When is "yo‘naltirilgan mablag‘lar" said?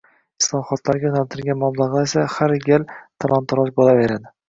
1.09-2.09